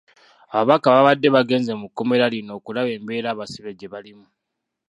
[0.55, 4.27] Ababaka baabadde bagenze mu kkomera lino okulaba embeera abasibe gye balimu.